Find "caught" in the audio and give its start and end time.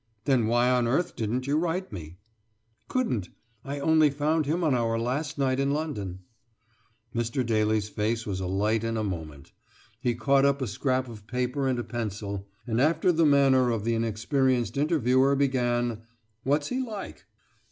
10.15-10.43